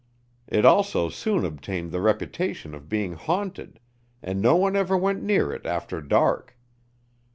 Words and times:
It 0.47 0.65
also 0.65 1.09
soon 1.09 1.45
obtained 1.45 1.91
the 1.91 2.01
reputation 2.01 2.73
of 2.73 2.89
being 2.89 3.13
haunted, 3.13 3.79
and 4.23 4.41
no 4.41 4.55
one 4.55 4.75
ever 4.75 4.97
went 4.97 5.21
near 5.21 5.53
it 5.53 5.67
after 5.67 6.01
dark. 6.01 6.57